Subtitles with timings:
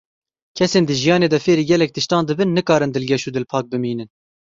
[0.57, 4.09] Kesên di jiyanê de fêrî gelek tiştan dibin, nikarin dilgeş û dilpak bimînin.